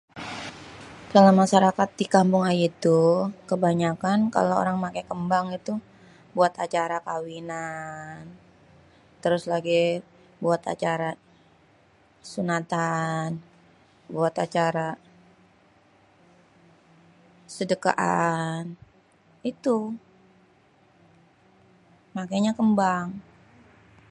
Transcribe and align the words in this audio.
kalo 1.11 1.29
masyarakat 1.41 1.89
di 1.99 2.05
kampung 2.15 2.43
ayé 2.51 2.67
tuh, 2.83 3.11
kebanyakan 3.49 4.19
kalo 4.35 4.51
orang 4.61 4.77
paké 4.85 5.01
kembang 5.11 5.47
tuh, 5.67 5.79
buat 6.37 6.53
acara 6.65 6.97
kawinan, 7.09 8.21
terus 9.21 9.43
lagih 9.53 9.85
buat 10.43 10.61
acara 10.73 11.09
sunatan, 12.31 13.29
buat 14.15 14.35
acara 14.45 14.87
sedekahan, 17.55 18.63
itu 19.51 19.75
makényé 22.17 22.51
kembang. 22.59 23.07